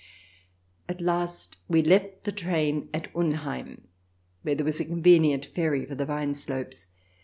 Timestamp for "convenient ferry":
4.85-5.85